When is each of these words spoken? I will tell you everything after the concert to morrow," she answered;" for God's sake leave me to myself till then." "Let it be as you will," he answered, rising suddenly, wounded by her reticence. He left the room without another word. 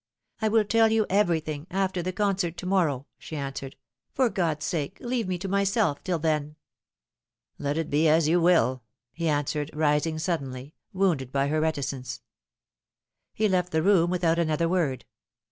I 0.41 0.47
will 0.47 0.65
tell 0.65 0.91
you 0.91 1.05
everything 1.11 1.67
after 1.69 2.01
the 2.01 2.11
concert 2.11 2.57
to 2.57 2.65
morrow," 2.65 3.05
she 3.19 3.35
answered;" 3.37 3.75
for 4.15 4.29
God's 4.31 4.65
sake 4.65 4.97
leave 4.99 5.27
me 5.27 5.37
to 5.37 5.47
myself 5.47 6.03
till 6.03 6.17
then." 6.17 6.55
"Let 7.59 7.77
it 7.77 7.91
be 7.91 8.07
as 8.07 8.27
you 8.27 8.41
will," 8.41 8.81
he 9.13 9.27
answered, 9.29 9.69
rising 9.75 10.17
suddenly, 10.17 10.73
wounded 10.91 11.31
by 11.31 11.49
her 11.49 11.61
reticence. 11.61 12.23
He 13.31 13.47
left 13.47 13.71
the 13.71 13.83
room 13.83 14.09
without 14.09 14.39
another 14.39 14.67
word. 14.67 15.05